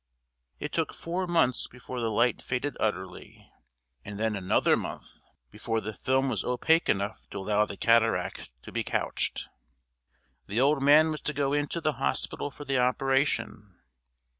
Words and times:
It 0.59 0.73
took 0.73 0.95
four 0.95 1.27
months 1.27 1.67
before 1.67 2.01
the 2.01 2.09
light 2.09 2.41
faded 2.41 2.75
utterly, 2.79 3.47
and 4.03 4.19
then 4.19 4.35
another 4.35 4.75
month 4.75 5.21
before 5.51 5.79
the 5.79 5.93
film 5.93 6.27
was 6.27 6.43
opaque 6.43 6.89
enough 6.89 7.29
to 7.29 7.37
allow 7.37 7.67
the 7.67 7.77
cataract 7.77 8.51
to 8.63 8.71
be 8.71 8.83
couched. 8.83 9.47
The 10.47 10.59
old 10.59 10.81
man 10.81 11.11
was 11.11 11.21
to 11.21 11.33
go 11.33 11.53
into 11.53 11.79
the 11.81 11.93
hospital 12.01 12.49
for 12.49 12.65
the 12.65 12.79
operation. 12.79 13.75